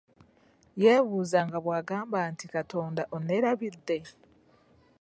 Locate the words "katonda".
2.53-3.01